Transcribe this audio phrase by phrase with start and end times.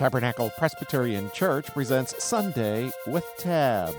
[0.00, 3.94] Tabernacle Presbyterian Church presents Sunday with Tab.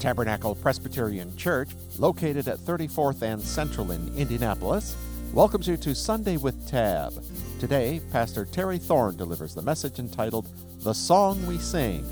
[0.00, 4.94] Tabernacle Presbyterian Church, located at 34th and Central in Indianapolis,
[5.32, 7.14] welcomes you to Sunday with Tab.
[7.58, 10.46] Today, Pastor Terri Thorn delivers the message entitled
[10.80, 12.06] The Song We Sing.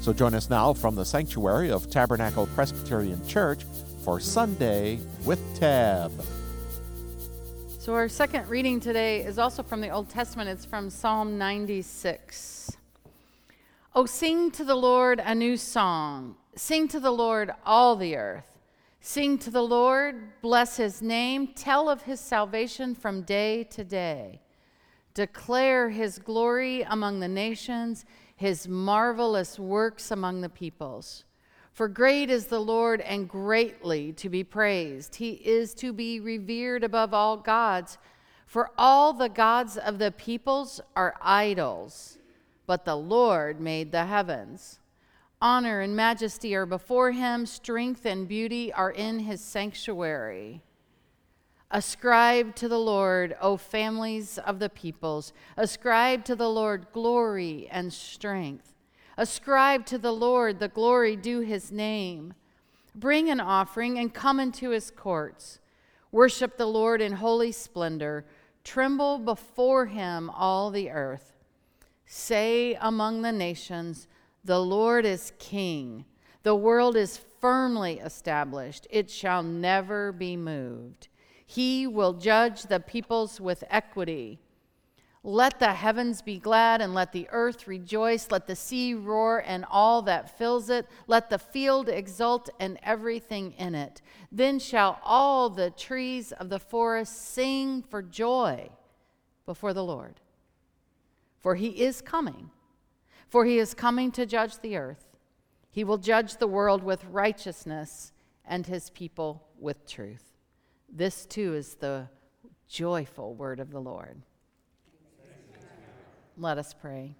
[0.00, 3.64] So join us now from the sanctuary of Tabernacle Presbyterian Church
[4.02, 6.10] for Sunday with Tab.
[7.88, 10.50] So, our second reading today is also from the Old Testament.
[10.50, 12.76] It's from Psalm 96.
[13.94, 16.36] Oh, sing to the Lord a new song.
[16.54, 18.58] Sing to the Lord all the earth.
[19.00, 24.42] Sing to the Lord, bless his name, tell of his salvation from day to day.
[25.14, 28.04] Declare his glory among the nations,
[28.36, 31.24] his marvelous works among the peoples.
[31.72, 35.16] For great is the Lord and greatly to be praised.
[35.16, 37.98] He is to be revered above all gods.
[38.46, 42.18] For all the gods of the peoples are idols,
[42.66, 44.80] but the Lord made the heavens.
[45.40, 50.62] Honor and majesty are before him, strength and beauty are in his sanctuary.
[51.70, 55.32] Ascribe to the Lord, O families of the peoples.
[55.56, 58.74] Ascribe to the Lord glory and strength.
[59.18, 62.34] Ascribe to the Lord the glory due his name.
[62.94, 65.58] Bring an offering and come into his courts.
[66.12, 68.24] Worship the Lord in holy splendor.
[68.62, 71.32] Tremble before him, all the earth.
[72.06, 74.06] Say among the nations,
[74.44, 76.04] The Lord is king.
[76.44, 81.08] The world is firmly established, it shall never be moved.
[81.44, 84.38] He will judge the peoples with equity.
[85.28, 88.30] Let the heavens be glad and let the earth rejoice.
[88.30, 90.86] Let the sea roar and all that fills it.
[91.06, 94.00] Let the field exult and everything in it.
[94.32, 98.70] Then shall all the trees of the forest sing for joy
[99.44, 100.18] before the Lord.
[101.40, 102.48] For he is coming.
[103.28, 105.04] For he is coming to judge the earth.
[105.70, 108.12] He will judge the world with righteousness
[108.46, 110.24] and his people with truth.
[110.90, 112.08] This too is the
[112.66, 114.22] joyful word of the Lord.
[116.40, 117.16] Let us pray.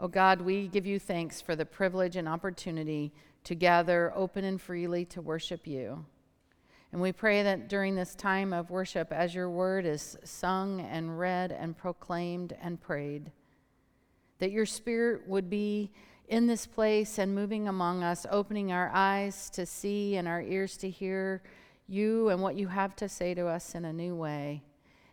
[0.00, 3.12] Oh God, we give you thanks for the privilege and opportunity
[3.44, 6.06] to gather open and freely to worship you.
[6.90, 11.18] And we pray that during this time of worship, as your word is sung and
[11.18, 13.30] read and proclaimed and prayed,
[14.38, 15.90] that your spirit would be
[16.28, 20.78] in this place and moving among us, opening our eyes to see and our ears
[20.78, 21.42] to hear
[21.86, 24.62] you and what you have to say to us in a new way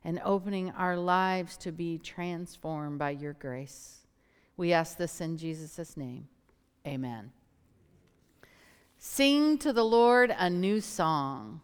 [0.05, 4.05] and opening our lives to be transformed by your grace.
[4.55, 6.27] We ask this in Jesus' name.
[6.85, 7.31] Amen.
[8.99, 11.59] Sing to the Lord a new song.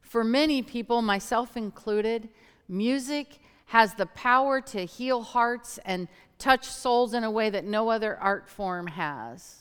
[0.00, 2.30] For many people, myself included,
[2.68, 6.08] music has the power to heal hearts and
[6.38, 9.56] touch souls in a way that no other art form has.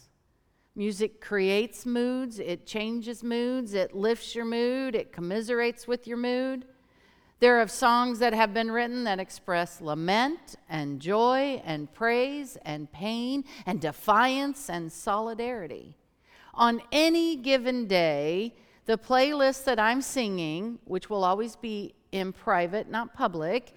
[0.76, 6.66] Music creates moods, it changes moods, it lifts your mood, it commiserates with your mood.
[7.40, 12.92] There are songs that have been written that express lament and joy and praise and
[12.92, 15.98] pain and defiance and solidarity.
[16.54, 22.90] On any given day, the playlist that I'm singing, which will always be in private,
[22.90, 23.74] not public,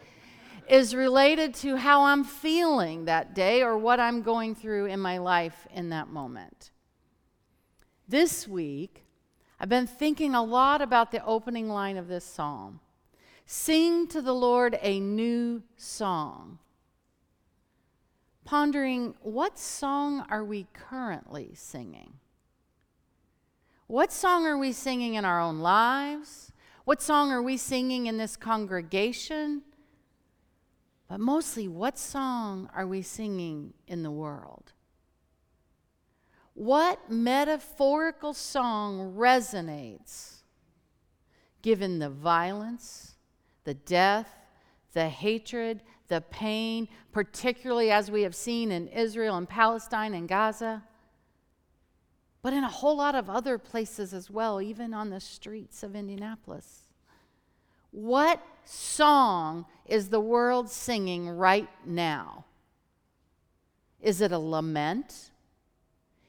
[0.68, 5.18] is related to how I'm feeling that day or what I'm going through in my
[5.18, 6.70] life in that moment.
[8.06, 9.04] This week,
[9.58, 12.80] I've been thinking a lot about the opening line of this psalm.
[13.50, 16.58] Sing to the Lord a new song.
[18.44, 22.12] Pondering what song are we currently singing?
[23.86, 26.52] What song are we singing in our own lives?
[26.84, 29.62] What song are we singing in this congregation?
[31.08, 34.74] But mostly, what song are we singing in the world?
[36.52, 40.42] What metaphorical song resonates
[41.62, 43.07] given the violence,
[43.68, 44.34] the death,
[44.94, 50.82] the hatred, the pain, particularly as we have seen in Israel and Palestine and Gaza,
[52.40, 55.94] but in a whole lot of other places as well, even on the streets of
[55.94, 56.84] Indianapolis.
[57.90, 62.46] What song is the world singing right now?
[64.00, 65.30] Is it a lament?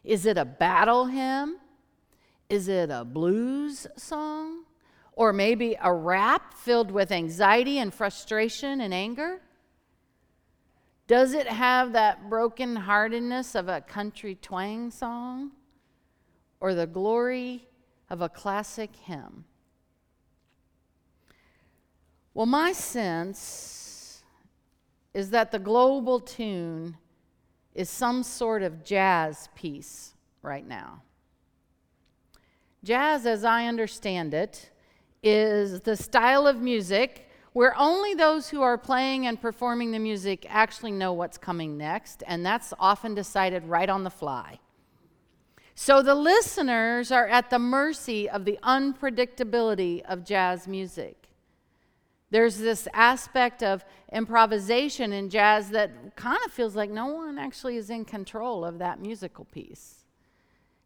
[0.04, 1.56] Is it a battle hymn?
[2.50, 4.66] Is it a blues song?
[5.20, 9.42] Or maybe a rap filled with anxiety and frustration and anger?
[11.08, 15.52] Does it have that brokenheartedness of a country twang song?
[16.62, 17.68] Or the glory
[18.10, 19.44] of a classic hymn?
[22.34, 24.24] Well, my sense
[25.14, 26.96] is that the global tune
[27.76, 31.02] is some sort of jazz piece right now.
[32.86, 34.70] Jazz, as I understand it,
[35.22, 40.46] is the style of music where only those who are playing and performing the music
[40.50, 44.60] actually know what's coming next, and that's often decided right on the fly.
[45.74, 51.30] So the listeners are at the mercy of the unpredictability of jazz music.
[52.32, 57.78] There's this aspect of improvisation in jazz that kind of feels like no one actually
[57.78, 59.99] is in control of that musical piece.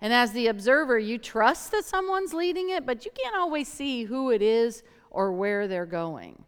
[0.04, 4.04] And as the observer, you trust that someone's leading it, but you can't always see
[4.04, 6.44] who it is or where they're going.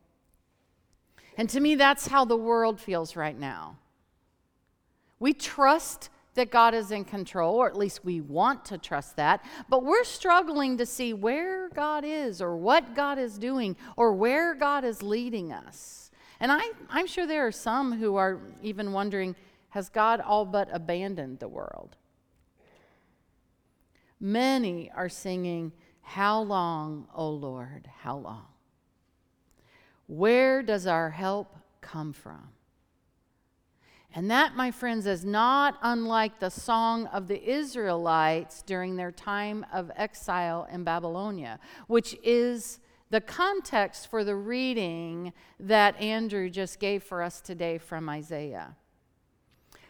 [1.38, 3.78] And to me, that's how the world feels right now.
[5.20, 9.46] We trust that God is in control, or at least we want to trust that,
[9.70, 14.54] but we're struggling to see where God is, or what God is doing, or where
[14.54, 16.12] God is leading us.
[16.42, 19.34] And I, I'm sure there are some who are even wondering
[19.70, 21.96] has God all but abandoned the world?
[24.20, 25.72] Many are singing,
[26.02, 28.48] How long, O Lord, how long?
[30.08, 32.50] Where does our help come from?
[34.14, 39.66] And that, my friends, is not unlike the song of the Israelites during their time
[39.74, 42.80] of exile in Babylonia, which is
[43.10, 48.78] the context for the reading that Andrew just gave for us today from Isaiah.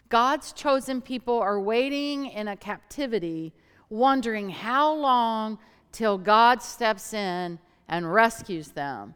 [0.10, 3.54] God's chosen people are waiting in a captivity,
[3.90, 5.60] wondering how long
[5.92, 9.16] till God steps in and rescues them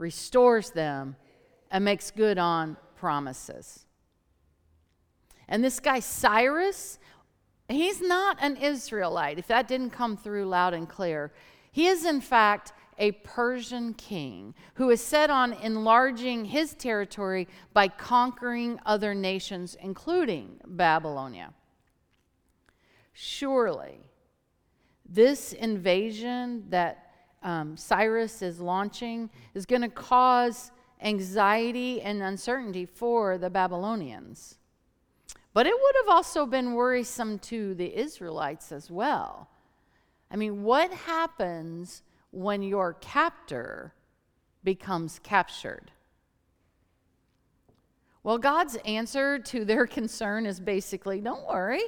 [0.00, 1.14] restores them,
[1.70, 3.86] and makes good on promises.
[5.46, 6.98] And this guy, Cyrus,
[7.68, 11.32] he's not an Israelite, if that didn't come through loud and clear.
[11.70, 17.88] He is, in fact, a Persian king who is set on enlarging his territory by
[17.88, 21.52] conquering other nations, including Babylonia.
[23.22, 24.00] Surely,
[25.04, 27.10] this invasion that
[27.42, 30.70] um, Cyrus is launching is going to cause
[31.02, 34.56] anxiety and uncertainty for the Babylonians.
[35.52, 39.50] But it would have also been worrisome to the Israelites as well.
[40.30, 43.92] I mean, what happens when your captor
[44.64, 45.90] becomes captured?
[48.22, 51.82] Well, God's answer to their concern is basically don't worry,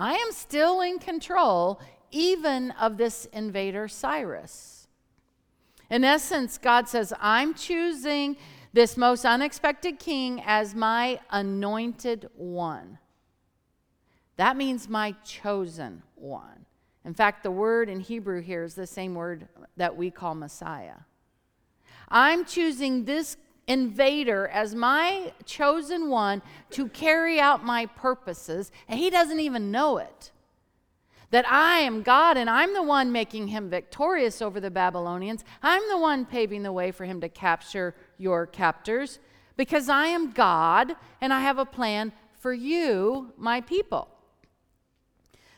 [0.00, 1.78] I am still in control,
[2.10, 4.88] even of this invader, Cyrus.
[5.90, 8.38] In essence, God says, I'm choosing
[8.72, 12.98] this most unexpected king as my anointed one.
[14.36, 16.64] That means my chosen one.
[17.04, 21.00] In fact, the word in Hebrew here is the same word that we call Messiah.
[22.08, 23.36] I'm choosing this
[23.70, 29.98] invader as my chosen one to carry out my purposes, and he doesn't even know
[29.98, 30.32] it
[31.30, 35.44] that I am God and I'm the one making him victorious over the Babylonians.
[35.62, 39.20] I'm the one paving the way for him to capture your captors
[39.56, 44.08] because I am God and I have a plan for you, my people.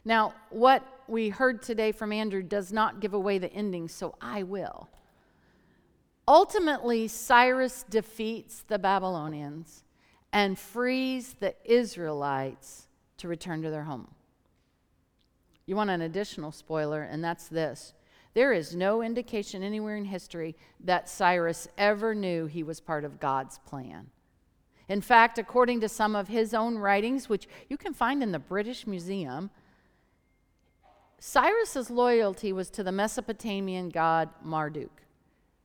[0.05, 4.43] Now, what we heard today from Andrew does not give away the ending, so I
[4.43, 4.91] will.
[6.27, 9.83] Ultimately, Cyrus defeats the Babylonians
[10.33, 12.87] and frees the Israelites
[13.19, 14.09] to return to their home.
[15.67, 17.95] You want an additional spoiler, and that's this.
[18.35, 23.21] There is no indication anywhere in history that Cyrus ever knew he was part of
[23.21, 24.11] God's plan.
[24.89, 28.39] In fact, according to some of his own writings, which you can find in the
[28.39, 29.51] British Museum,
[31.19, 35.03] Cyrus's loyalty was to the Mesopotamian god Marduk,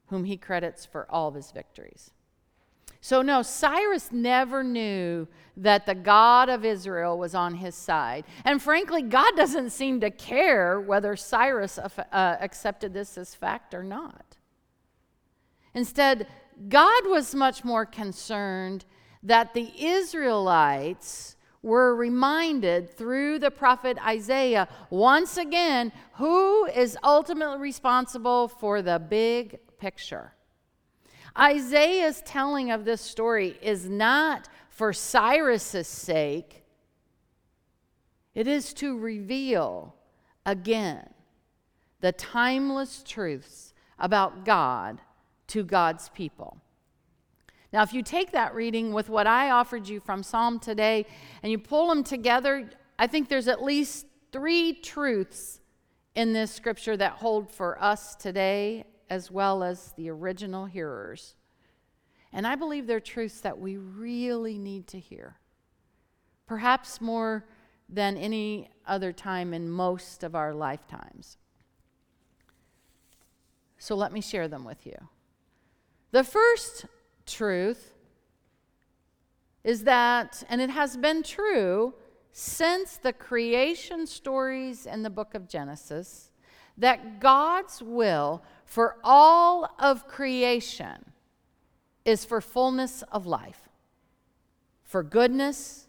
[0.08, 2.12] whom he credits for all of his victories.
[3.00, 8.26] So, no, Cyrus never knew that the God of Israel was on his side.
[8.44, 13.84] And frankly, God doesn't seem to care whether Cyrus uh, accepted this as fact or
[13.84, 14.38] not.
[15.74, 16.28] Instead,
[16.70, 18.86] God was much more concerned
[19.24, 28.48] that the Israelites were reminded through the prophet Isaiah once again who is ultimately responsible
[28.48, 30.34] for the big picture.
[31.38, 36.64] Isaiah's telling of this story is not for Cyrus's sake,
[38.34, 39.96] it is to reveal
[40.46, 41.10] again
[42.02, 45.02] the timeless truths about God
[45.48, 46.62] to God's people.
[47.74, 51.06] Now, if you take that reading with what I offered you from Psalm today
[51.42, 55.60] and you pull them together, I think there's at least three truths
[56.16, 61.36] in this scripture that hold for us today as well as the original hearers.
[62.34, 65.38] And I believe they're truths that we really need to hear,
[66.46, 67.46] perhaps more
[67.90, 71.38] than any other time in most of our lifetimes.
[73.78, 74.98] So let me share them with you.
[76.12, 76.86] The first
[77.26, 77.94] truth
[79.64, 81.94] is that, and it has been true
[82.32, 86.32] since the creation stories in the book of Genesis,
[86.78, 91.14] that God's will for all of creation
[92.04, 93.70] is for fullness of life,
[94.84, 95.88] for goodness,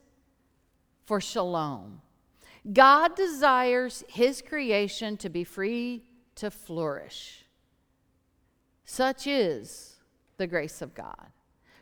[1.04, 2.00] for shalom.
[2.72, 6.04] God desires his creation to be free
[6.36, 7.44] to flourish.
[8.84, 9.96] Such is
[10.36, 11.32] the grace of God.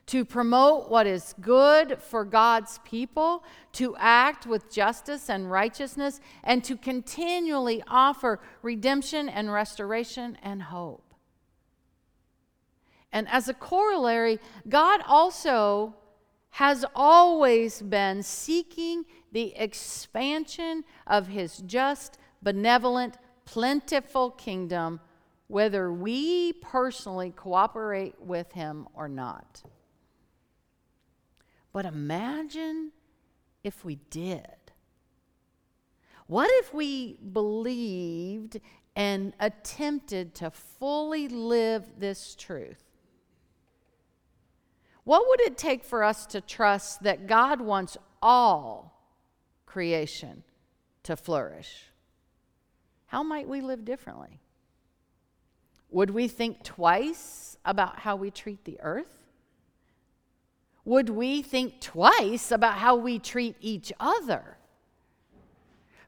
[0.06, 6.62] To promote what is good for God's people, to act with justice and righteousness, and
[6.62, 11.02] to continually offer redemption and restoration and hope.
[13.12, 15.94] And as a corollary, God also
[16.50, 25.00] has always been seeking the expansion of his just, benevolent, plentiful kingdom,
[25.48, 29.62] whether we personally cooperate with him or not.
[31.76, 32.90] But imagine
[33.62, 34.46] if we did.
[36.26, 38.62] What if we believed
[38.96, 42.82] and attempted to fully live this truth?
[45.04, 48.98] What would it take for us to trust that God wants all
[49.66, 50.44] creation
[51.02, 51.90] to flourish?
[53.08, 54.40] How might we live differently?
[55.90, 59.15] Would we think twice about how we treat the earth?
[60.86, 64.56] Would we think twice about how we treat each other?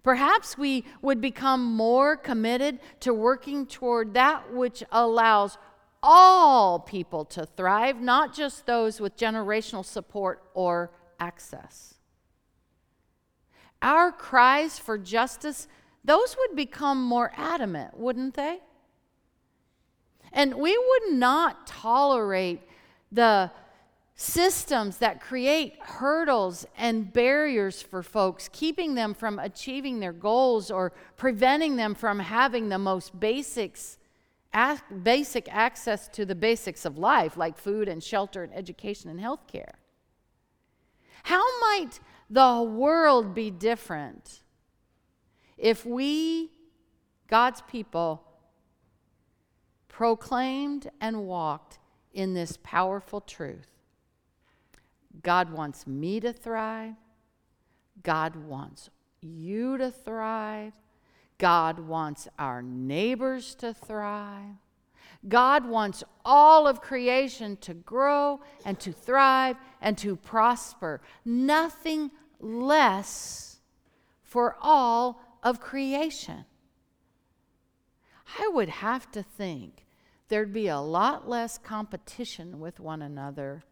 [0.04, 5.58] Perhaps we would become more committed to working toward that which allows
[6.00, 11.94] all people to thrive, not just those with generational support or access.
[13.82, 15.66] Our cries for justice,
[16.04, 18.60] those would become more adamant, wouldn't they?
[20.32, 22.60] And we would not tolerate
[23.10, 23.50] the
[24.20, 30.92] systems that create hurdles and barriers for folks, keeping them from achieving their goals or
[31.16, 33.96] preventing them from having the most basics
[35.04, 39.46] basic access to the basics of life, like food and shelter and education and health
[39.46, 39.78] care.
[41.22, 44.40] How might the world be different
[45.56, 46.50] if we,
[47.28, 48.24] God's people,
[49.86, 51.78] proclaimed and walked
[52.12, 53.77] in this powerful truth?
[55.22, 56.94] God wants me to thrive.
[58.02, 60.72] God wants you to thrive.
[61.38, 64.56] God wants our neighbors to thrive.
[65.28, 71.00] God wants all of creation to grow and to thrive and to prosper.
[71.24, 72.10] Nothing
[72.40, 73.58] less
[74.22, 76.44] for all of creation.
[78.38, 79.86] I would have to think
[80.28, 83.64] there'd be a lot less competition with one another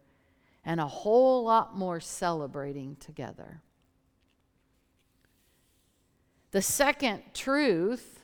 [0.67, 3.61] and a whole lot more celebrating together.
[6.51, 8.19] The second truth,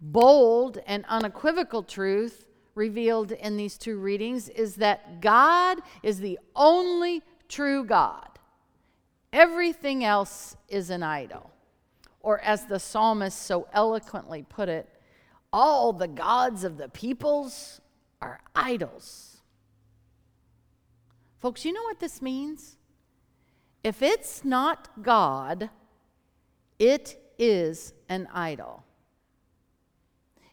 [0.00, 2.46] bold and unequivocal truth
[2.76, 8.28] revealed in these two readings, is that God is the only true God.
[9.32, 11.50] Everything else is an idol.
[12.20, 14.88] Or, as the psalmist so eloquently put it,
[15.52, 17.80] all the gods of the peoples
[18.20, 19.31] are idols.
[21.42, 22.76] Folks, you know what this means?
[23.82, 25.70] If it's not God,
[26.78, 28.84] it is an idol.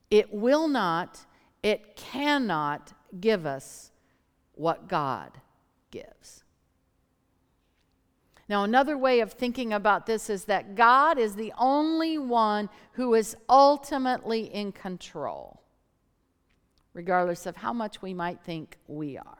[0.09, 1.27] It will not,
[1.61, 2.91] it cannot
[3.21, 3.91] give us
[4.55, 5.29] what God
[5.91, 6.43] gives.
[8.47, 13.13] Now, another way of thinking about this is that God is the only one who
[13.13, 15.61] is ultimately in control,
[16.95, 19.38] regardless of how much we might think we are.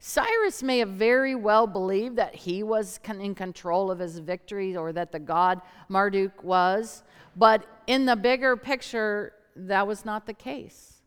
[0.00, 4.92] Cyrus may have very well believed that he was in control of his victory or
[4.92, 7.02] that the god Marduk was,
[7.36, 11.02] but in the bigger picture, that was not the case.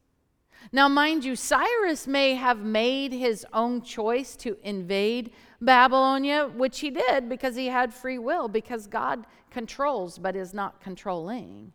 [0.72, 6.90] Now, mind you, Cyrus may have made his own choice to invade Babylonia, which he
[6.90, 11.74] did because he had free will, because God controls but is not controlling.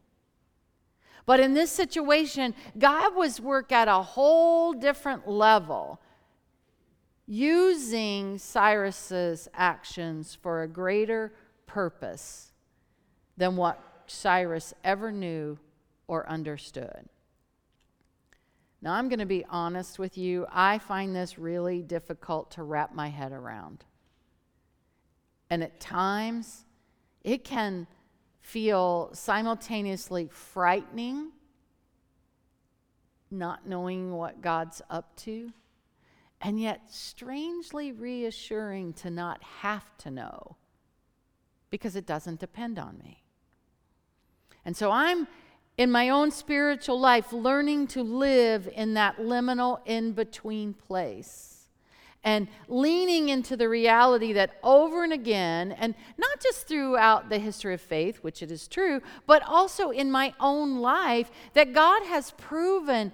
[1.25, 6.01] But in this situation, God was work at a whole different level
[7.27, 11.33] using Cyrus's actions for a greater
[11.67, 12.53] purpose
[13.37, 15.59] than what Cyrus ever knew
[16.07, 17.09] or understood.
[18.81, 20.47] Now, I'm going to be honest with you.
[20.51, 23.85] I find this really difficult to wrap my head around.
[25.51, 26.65] And at times,
[27.25, 27.87] it can
[28.41, 31.33] feel simultaneously frightening,
[33.31, 35.53] not knowing what God's up to,
[36.41, 40.57] and yet strangely reassuring to not have to know
[41.71, 43.23] because it doesn't depend on me.
[44.65, 45.27] And so I'm
[45.77, 51.57] in my own spiritual life learning to live in that liminal in between place
[52.27, 57.73] and leaning into the reality that over and again, and not just throughout the history
[57.73, 62.33] of faith, which it is true, but also in my own life, that God has
[62.33, 63.13] proven,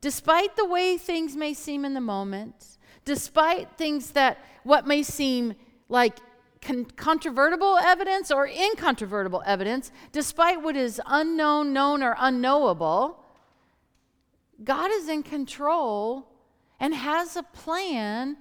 [0.00, 5.54] despite the way things may seem in the moment, despite things that what may seem
[5.88, 6.18] like
[6.60, 13.18] con- controvertible evidence or incontrovertible evidence, despite what is unknown, known, or unknowable,
[14.62, 16.28] God is in control
[16.78, 18.36] and has a plan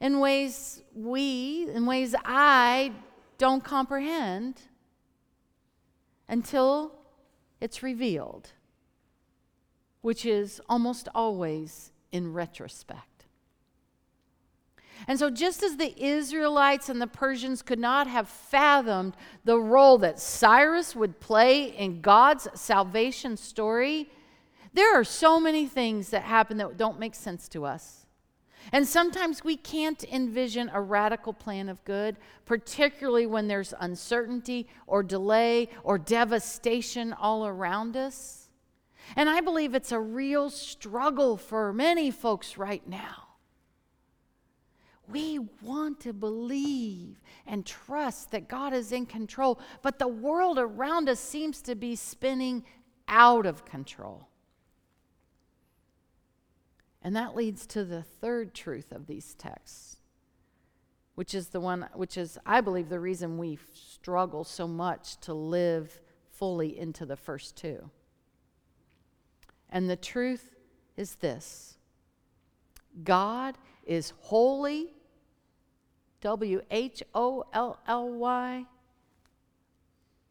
[0.00, 2.92] in ways we, in ways I
[3.38, 4.60] don't comprehend
[6.28, 6.92] until
[7.60, 8.52] it's revealed,
[10.02, 13.04] which is almost always in retrospect.
[15.06, 19.98] And so, just as the Israelites and the Persians could not have fathomed the role
[19.98, 24.10] that Cyrus would play in God's salvation story,
[24.72, 28.06] there are so many things that happen that don't make sense to us.
[28.72, 35.02] And sometimes we can't envision a radical plan of good, particularly when there's uncertainty or
[35.02, 38.39] delay or devastation all around us.
[39.16, 43.28] And I believe it's a real struggle for many folks right now.
[45.08, 51.08] We want to believe and trust that God is in control, but the world around
[51.08, 52.64] us seems to be spinning
[53.08, 54.28] out of control.
[57.02, 59.96] And that leads to the third truth of these texts,
[61.14, 65.34] which is the one, which is, I believe, the reason we struggle so much to
[65.34, 67.90] live fully into the first two.
[69.70, 70.56] And the truth
[70.96, 71.78] is this
[73.04, 73.56] God
[73.86, 74.92] is holy,
[76.20, 78.64] W H O L L Y.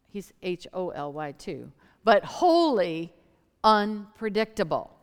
[0.08, 1.72] He's H O L Y too,
[2.04, 3.12] but wholly
[3.64, 4.96] unpredictable.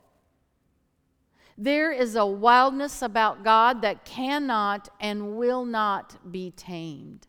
[1.60, 7.26] There is a wildness about God that cannot and will not be tamed.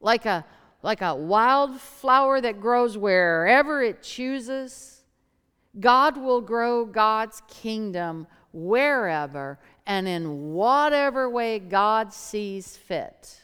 [0.00, 0.44] Like a,
[0.82, 4.99] like a wild flower that grows wherever it chooses,
[5.78, 13.40] God will grow God's kingdom wherever and in whatever way God sees fit,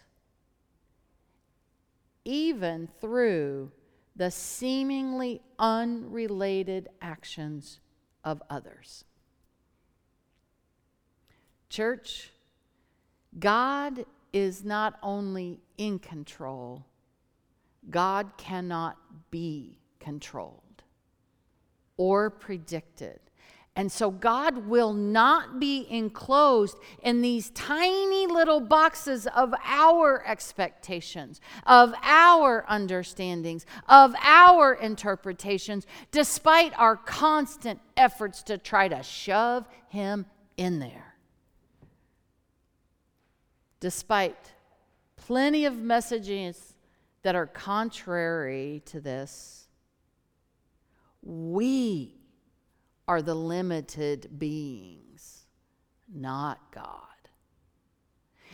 [2.24, 3.70] even through
[4.16, 7.78] the seemingly unrelated actions
[8.24, 9.04] of others.
[11.68, 12.32] Church,
[13.38, 16.86] God is not only in control,
[17.88, 18.96] God cannot
[19.30, 20.65] be controlled
[21.96, 23.20] or predicted.
[23.78, 31.42] And so God will not be enclosed in these tiny little boxes of our expectations,
[31.66, 40.24] of our understandings, of our interpretations, despite our constant efforts to try to shove Him
[40.56, 41.06] in there
[43.80, 44.52] despite
[45.16, 46.74] plenty of messages
[47.22, 49.65] that are contrary to this,
[51.26, 52.14] we
[53.08, 55.46] are the limited beings,
[56.12, 57.02] not God.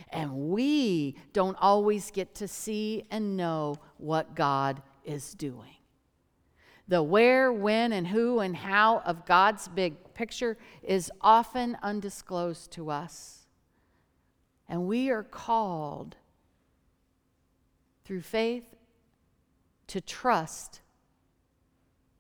[0.08, 5.76] And we don't always get to see and know what God is doing.
[6.88, 12.90] The where, when, and who and how of God's big picture is often undisclosed to
[12.90, 13.46] us.
[14.68, 16.16] And we are called
[18.04, 18.64] through faith
[19.88, 20.81] to trust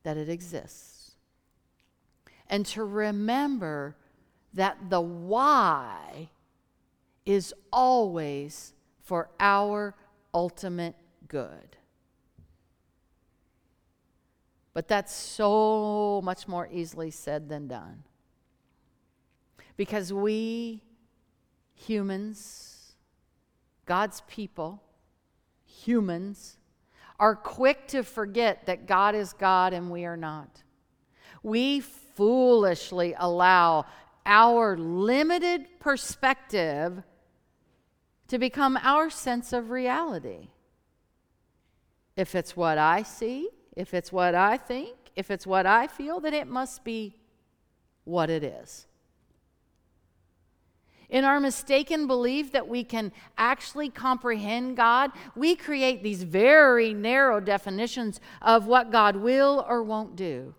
[0.02, 0.92] that it exists
[2.52, 3.96] and to remember
[4.52, 6.28] that the why
[7.24, 9.94] is always for our
[10.34, 10.94] ultimate
[11.28, 11.78] good.
[14.74, 18.04] But that's so much more easily said than done.
[19.78, 20.82] Because we
[21.74, 22.92] humans,
[23.86, 24.82] God's people,
[25.64, 26.58] humans,
[27.22, 30.64] are quick to forget that God is God and we are not.
[31.44, 33.86] We foolishly allow
[34.26, 37.04] our limited perspective
[38.26, 40.48] to become our sense of reality.
[42.16, 46.18] If it's what I see, if it's what I think, if it's what I feel,
[46.18, 47.14] then it must be
[48.02, 48.88] what it is.
[51.12, 57.38] In our mistaken belief that we can actually comprehend God, we create these very narrow
[57.38, 60.54] definitions of what God will or won't do.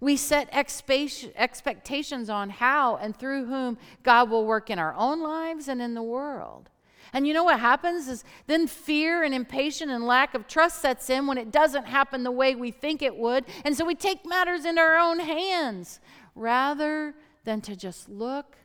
[0.00, 5.68] We set expectations on how and through whom God will work in our own lives
[5.68, 6.70] and in the world.
[7.12, 11.10] And you know what happens is then fear and impatience and lack of trust sets
[11.10, 13.44] in when it doesn't happen the way we think it would.
[13.62, 16.00] And so we take matters into our own hands
[16.34, 18.56] rather than to just look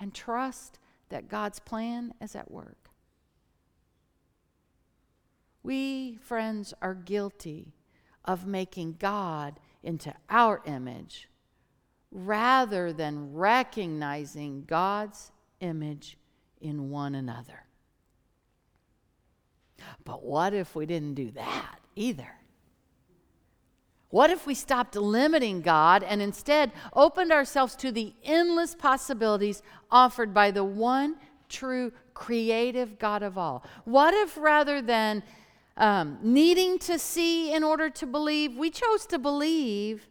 [0.00, 0.79] and trust
[1.10, 2.90] that God's plan is at work.
[5.62, 7.74] We, friends, are guilty
[8.24, 11.28] of making God into our image
[12.10, 16.16] rather than recognizing God's image
[16.60, 17.66] in one another.
[20.04, 22.39] But what if we didn't do that either?
[24.10, 30.34] What if we stopped limiting God and instead opened ourselves to the endless possibilities offered
[30.34, 31.16] by the one
[31.48, 33.64] true creative God of all?
[33.84, 35.22] What if rather than
[35.76, 40.08] um, needing to see in order to believe, we chose to believe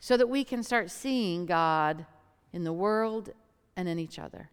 [0.00, 2.06] so that we can start seeing God
[2.52, 3.30] in the world
[3.76, 4.50] and in each other?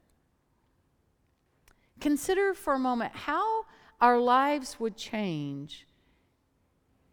[2.02, 3.64] Consider for a moment how
[4.02, 5.86] our lives would change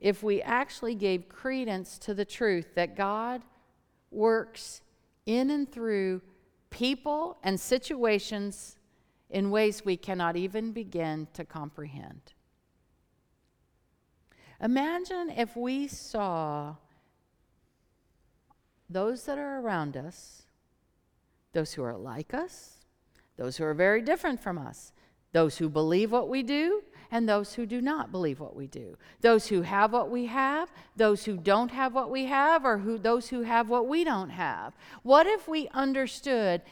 [0.00, 3.42] if we actually gave credence to the truth that God
[4.10, 4.80] works
[5.26, 6.22] in and through
[6.70, 8.76] people and situations
[9.30, 12.32] in ways we cannot even begin to comprehend.
[14.60, 16.76] Imagine if we saw
[18.90, 20.42] those that are around us,
[21.52, 22.76] those who are like us,
[23.36, 24.92] those who are very different from us,
[25.32, 28.96] those who believe what we do, and those who do not believe what we do.
[29.20, 32.98] Those who have what we have, those who don't have what we have, or who,
[32.98, 34.74] those who have what we don't have.
[35.02, 36.62] What if we understood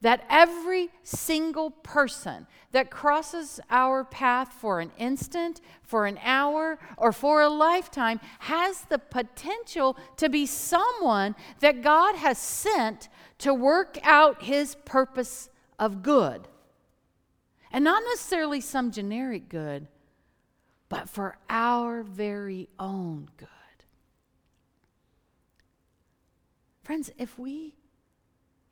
[0.00, 7.12] that every single person that crosses our path for an instant, for an hour, or
[7.12, 13.98] for a lifetime has the potential to be someone that God has sent to work
[14.04, 16.46] out his purpose of good?
[17.70, 19.88] And not necessarily some generic good,
[20.88, 23.48] but for our very own good.
[26.82, 27.74] Friends, if we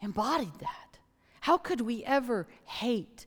[0.00, 0.98] embodied that,
[1.40, 3.26] how could we ever hate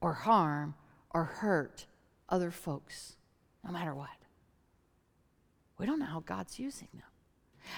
[0.00, 0.74] or harm
[1.10, 1.86] or hurt
[2.28, 3.16] other folks,
[3.64, 4.08] no matter what?
[5.78, 7.02] We don't know how God's using them.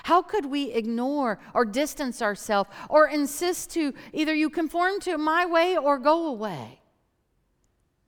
[0.05, 5.47] How could we ignore or distance ourselves or insist to either you conform to my
[5.47, 6.80] way or go away?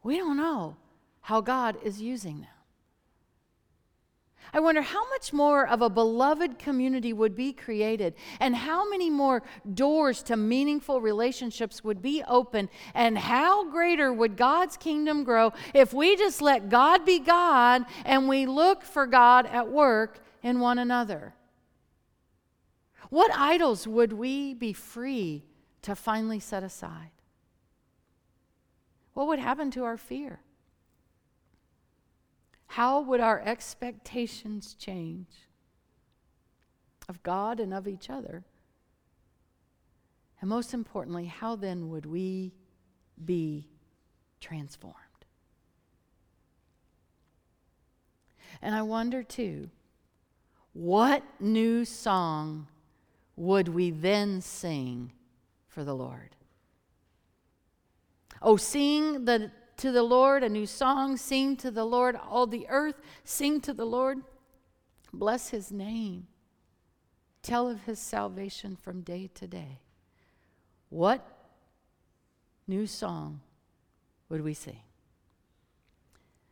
[0.02, 0.76] We don't know
[1.20, 2.48] how God is using them.
[4.54, 9.08] I wonder how much more of a beloved community would be created, and how many
[9.08, 15.52] more doors to meaningful relationships would be open, and how greater would God's kingdom grow
[15.72, 20.60] if we just let God be God and we look for God at work in
[20.60, 21.34] one another.
[23.08, 25.44] What idols would we be free
[25.82, 27.10] to finally set aside?
[29.14, 30.40] What would happen to our fear?
[32.66, 35.48] How would our expectations change
[37.08, 38.44] of God and of each other?
[40.40, 42.52] And most importantly, how then would we
[43.22, 43.68] be
[44.40, 44.96] transformed?
[48.60, 49.70] And I wonder too,
[50.72, 52.68] what new song
[53.36, 55.12] would we then sing
[55.68, 56.36] for the Lord?
[58.42, 61.16] Oh, sing the, to the Lord a new song.
[61.16, 63.00] Sing to the Lord, all the earth.
[63.24, 64.18] Sing to the Lord.
[65.12, 66.26] Bless his name.
[67.42, 69.80] Tell of his salvation from day to day.
[70.88, 71.26] What
[72.66, 73.40] new song
[74.28, 74.80] would we sing?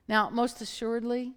[0.08, 1.34] Now, most assuredly,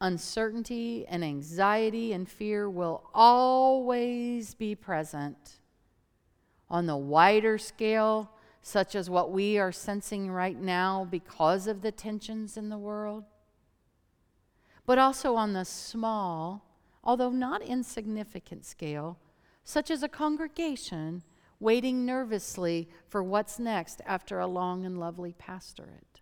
[0.00, 5.36] uncertainty and anxiety and fear will always be present
[6.70, 8.30] on the wider scale
[8.66, 13.24] such as what we are sensing right now because of the tensions in the world,
[14.86, 16.64] but also on the small,
[17.04, 19.18] although not insignificant scale,
[19.64, 21.22] such as a congregation
[21.60, 26.13] waiting nervously for what's next after a long and lovely pastorate.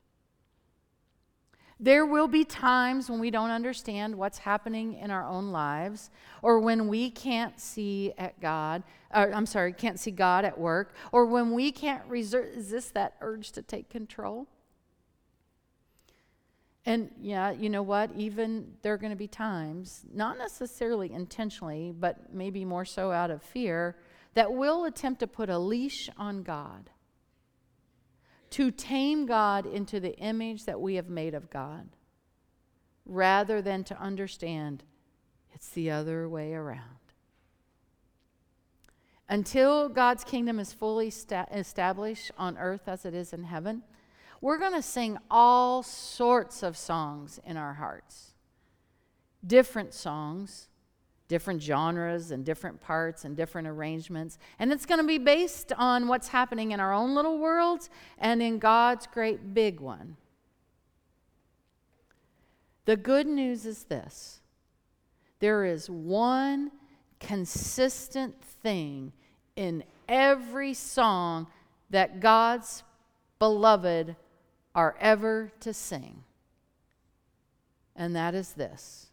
[1.82, 6.60] There will be times when we don't understand what's happening in our own lives or
[6.60, 11.26] when we can't see at God, or, I'm sorry, can't see God at work, or
[11.26, 14.46] when we can't resist that urge to take control.
[16.86, 18.12] And yeah, you know what?
[18.16, 23.32] Even there are going to be times, not necessarily intentionally, but maybe more so out
[23.32, 23.96] of fear,
[24.34, 26.90] that will attempt to put a leash on God,
[28.52, 31.88] to tame God into the image that we have made of God,
[33.04, 34.84] rather than to understand
[35.54, 36.80] it's the other way around.
[39.28, 43.82] Until God's kingdom is fully sta- established on earth as it is in heaven,
[44.42, 48.32] we're going to sing all sorts of songs in our hearts.
[49.46, 50.68] Different songs,
[51.32, 54.38] different genres and different parts and different arrangements.
[54.58, 58.42] And it's going to be based on what's happening in our own little worlds and
[58.42, 60.18] in God's great big one.
[62.84, 64.42] The good news is this
[65.38, 66.70] there is one
[67.18, 69.14] consistent thing
[69.56, 71.46] in every song
[71.88, 72.82] that God's
[73.38, 74.16] beloved
[74.74, 76.24] are ever to sing.
[77.96, 79.06] And that is this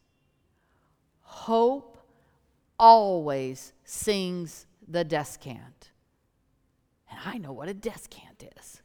[1.22, 1.99] Hope
[2.80, 5.92] always sings the descant.
[7.12, 8.82] And I know what a descant is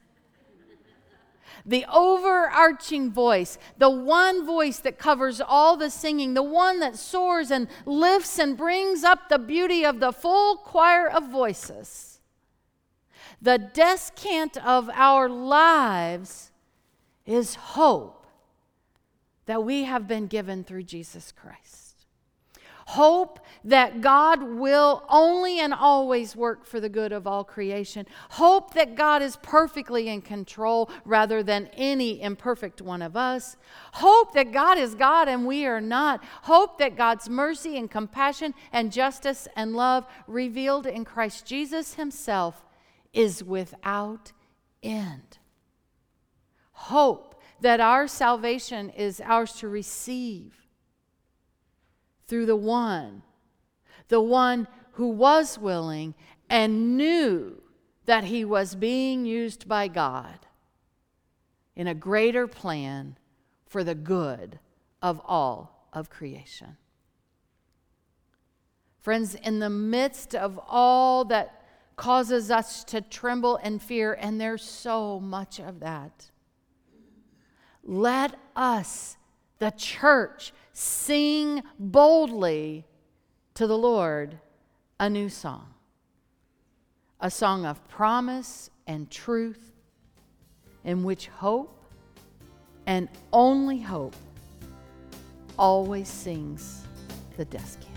[1.64, 7.50] the overarching voice, the one voice that covers all the singing, the one that soars
[7.50, 12.20] and lifts and brings up the beauty of the full choir of voices.
[13.40, 16.50] The descant of our lives
[17.26, 18.26] is hope
[19.46, 21.84] that we have been given through Jesus Christ.
[22.87, 28.07] Hope that God will only and always work for the good of all creation.
[28.31, 33.57] Hope that God is perfectly in control rather than any imperfect one of us.
[33.92, 36.23] Hope that God is God and we are not.
[36.42, 42.64] Hope that God's mercy and compassion and justice and love revealed in Christ Jesus Himself
[43.14, 44.33] is without
[44.83, 45.38] end.
[46.73, 50.63] Hope that our salvation is ours to receive
[52.27, 53.23] through the one,
[54.09, 56.15] the one who was willing
[56.49, 57.61] and knew
[58.07, 60.47] that he was being used by God
[61.75, 63.17] in a greater plan
[63.67, 64.59] for the good
[65.03, 66.77] of all of creation.
[69.01, 71.63] Friends, in the midst of all that
[71.97, 76.31] causes us to tremble and fear, and there's so much of that,
[77.83, 79.17] let us,
[79.59, 82.85] the church, sing boldly
[83.55, 84.39] to the Lord
[84.99, 85.73] a new song,
[87.21, 89.73] a song of promise and truth,
[90.85, 91.81] in which hope
[92.87, 94.15] and only hope
[95.59, 96.83] always sings
[97.37, 97.89] the descant.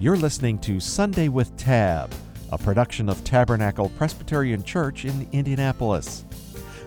[0.00, 2.12] You're listening to Sunday with Tab,
[2.50, 6.24] a production of Tabernacle Presbyterian Church in Indianapolis.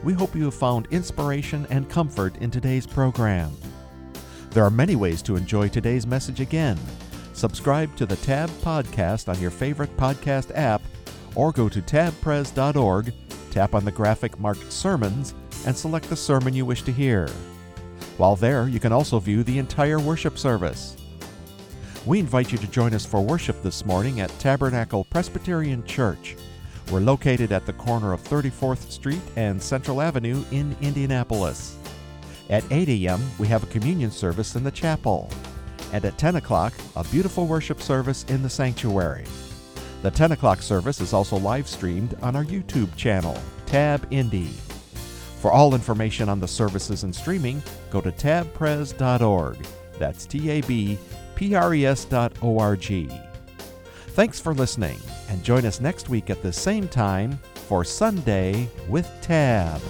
[0.03, 3.55] We hope you have found inspiration and comfort in today's program.
[4.55, 6.79] There are many ways to enjoy today's message again.
[7.33, 10.81] Subscribe to the Tab Podcast on your favorite podcast app,
[11.35, 13.13] or go to tabpres.org,
[13.51, 15.33] tap on the graphic marked Sermons,
[15.65, 17.27] and select the sermon you wish to hear.
[18.15, 20.95] While there, you can also view the entire worship service.
[22.05, 26.37] We invite you to join us for worship this morning at Tabernacle Presbyterian Church.
[26.93, 31.75] We're located at the corner of 34th Street and Central Avenue in Indianapolis.
[32.49, 35.29] At 8 a.m., we have a communion service in the chapel.
[35.91, 39.25] And at 10 o'clock, a beautiful worship service in the sanctuary.
[40.01, 44.51] The 10 o'clock service is also live streamed on our YouTube channel, Tab Indy.
[45.39, 49.57] For all information on the services and streaming, go to tabpres.org.
[49.97, 50.97] That's T A B
[51.35, 53.09] P R E S dot O R G.
[54.09, 59.09] Thanks for listening, and join us next week at the same time for Sunday with
[59.21, 59.81] Tab.